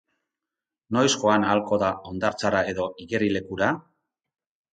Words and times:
Noiz 0.95 1.11
joan 1.15 1.45
ahalko 1.47 1.79
da 1.83 1.89
hondartzara 2.13 2.63
edo 2.73 2.87
igerilekura? 3.05 3.71